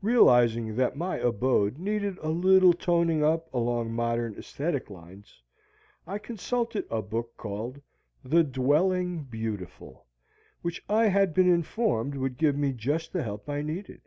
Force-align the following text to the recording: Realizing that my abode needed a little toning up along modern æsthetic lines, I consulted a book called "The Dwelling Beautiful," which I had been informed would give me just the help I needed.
Realizing 0.00 0.76
that 0.76 0.96
my 0.96 1.18
abode 1.18 1.76
needed 1.76 2.16
a 2.22 2.30
little 2.30 2.72
toning 2.72 3.22
up 3.22 3.52
along 3.52 3.92
modern 3.92 4.34
æsthetic 4.34 4.88
lines, 4.88 5.42
I 6.06 6.16
consulted 6.16 6.86
a 6.90 7.02
book 7.02 7.36
called 7.36 7.82
"The 8.24 8.44
Dwelling 8.44 9.24
Beautiful," 9.24 10.06
which 10.62 10.82
I 10.88 11.08
had 11.08 11.34
been 11.34 11.50
informed 11.52 12.14
would 12.14 12.38
give 12.38 12.56
me 12.56 12.72
just 12.72 13.12
the 13.12 13.22
help 13.22 13.46
I 13.50 13.60
needed. 13.60 14.00